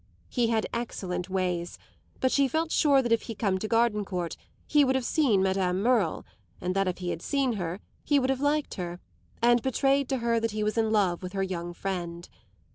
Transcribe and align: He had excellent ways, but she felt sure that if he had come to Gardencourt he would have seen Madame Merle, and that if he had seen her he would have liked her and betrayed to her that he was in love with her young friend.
He 0.29 0.47
had 0.47 0.65
excellent 0.73 1.29
ways, 1.29 1.77
but 2.19 2.31
she 2.31 2.47
felt 2.47 2.71
sure 2.71 3.03
that 3.03 3.11
if 3.11 3.21
he 3.21 3.33
had 3.33 3.37
come 3.37 3.59
to 3.59 3.67
Gardencourt 3.67 4.35
he 4.65 4.83
would 4.83 4.95
have 4.95 5.05
seen 5.05 5.43
Madame 5.43 5.79
Merle, 5.79 6.25
and 6.59 6.75
that 6.75 6.87
if 6.87 6.97
he 6.97 7.11
had 7.11 7.21
seen 7.21 7.53
her 7.53 7.79
he 8.03 8.17
would 8.17 8.31
have 8.31 8.41
liked 8.41 8.73
her 8.73 8.99
and 9.43 9.61
betrayed 9.61 10.09
to 10.09 10.17
her 10.17 10.39
that 10.39 10.49
he 10.57 10.63
was 10.63 10.75
in 10.75 10.89
love 10.91 11.21
with 11.21 11.33
her 11.33 11.43
young 11.43 11.71
friend. 11.75 12.27